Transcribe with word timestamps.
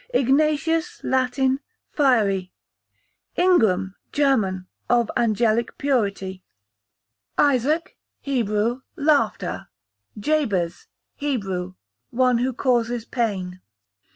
Ignatius, 0.15 0.99
Latin, 1.03 1.59
fiery. 1.91 2.51
Ingram, 3.35 3.93
German, 4.11 4.65
of 4.89 5.11
angelic 5.15 5.77
purity. 5.77 6.43
Isaac, 7.37 7.95
Hebrew, 8.19 8.81
laughter. 8.95 9.67
Jabez, 10.19 10.87
Hebrew, 11.13 11.75
one 12.09 12.39
who 12.39 12.51
causes 12.51 13.05
pain. 13.05 13.61